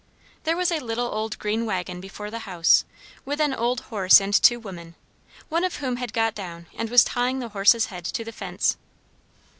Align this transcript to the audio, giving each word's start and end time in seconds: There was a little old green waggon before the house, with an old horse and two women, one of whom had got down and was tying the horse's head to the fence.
There 0.45 0.57
was 0.57 0.71
a 0.71 0.79
little 0.79 1.05
old 1.13 1.37
green 1.37 1.63
waggon 1.67 2.01
before 2.01 2.31
the 2.31 2.39
house, 2.49 2.85
with 3.23 3.39
an 3.39 3.53
old 3.53 3.81
horse 3.91 4.19
and 4.19 4.33
two 4.33 4.59
women, 4.59 4.95
one 5.47 5.63
of 5.63 5.75
whom 5.75 5.97
had 5.97 6.11
got 6.11 6.33
down 6.33 6.65
and 6.75 6.89
was 6.89 7.03
tying 7.03 7.37
the 7.37 7.49
horse's 7.49 7.85
head 7.85 8.05
to 8.05 8.23
the 8.23 8.31
fence. 8.31 8.77